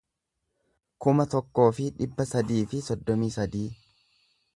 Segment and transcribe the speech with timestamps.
[1.05, 3.67] kuma tokkoo fi dhibba sadii fi soddomii sadii